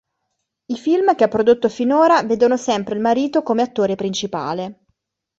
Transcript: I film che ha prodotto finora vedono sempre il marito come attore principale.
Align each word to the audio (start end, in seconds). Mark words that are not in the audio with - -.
I 0.73 0.77
film 0.77 1.13
che 1.13 1.25
ha 1.25 1.27
prodotto 1.27 1.69
finora 1.69 2.23
vedono 2.23 2.57
sempre 2.57 2.95
il 2.95 3.01
marito 3.01 3.43
come 3.43 3.61
attore 3.61 3.93
principale. 3.95 4.85